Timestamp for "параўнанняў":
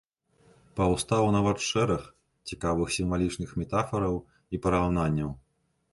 4.65-5.31